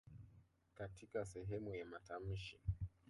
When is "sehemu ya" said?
1.25-1.85